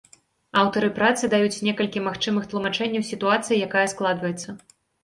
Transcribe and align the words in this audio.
Аўтары 0.61 0.89
працы 0.99 1.29
даюць 1.35 1.61
некалькі 1.69 2.05
магчымых 2.09 2.49
тлумачэнняў 2.55 3.07
сітуацыі, 3.13 3.65
якая 3.71 3.87
складваецца. 3.95 4.61